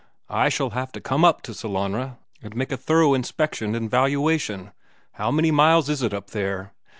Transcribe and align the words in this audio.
I 0.31 0.49
shall 0.49 0.71
have 0.71 0.91
to 0.93 0.99
come 0.99 1.23
up 1.23 1.43
to 1.43 1.53
Sellanraa 1.53 2.17
and 2.41 2.55
make 2.55 2.71
a 2.71 2.75
thorough 2.77 3.13
inspection 3.13 3.75
and 3.75 3.87
valuation. 3.87 4.71
How 5.11 5.29
many 5.29 5.51
miles 5.51 5.89
is 5.89 6.01
it 6.01 6.11
up 6.11 6.31
there? 6.31 6.73